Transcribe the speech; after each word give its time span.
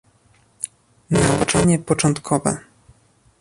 Nauczanie 1.09 1.79
początkowe 1.79 2.57